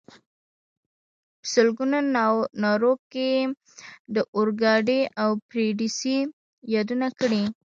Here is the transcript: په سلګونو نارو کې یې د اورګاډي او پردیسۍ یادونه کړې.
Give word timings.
په 1.39 1.45
سلګونو 1.53 1.99
نارو 2.63 2.93
کې 3.11 3.29
یې 3.41 3.47
د 4.15 4.17
اورګاډي 4.35 5.01
او 5.23 5.29
پردیسۍ 5.49 6.17
یادونه 6.73 7.07
کړې. 7.19 7.43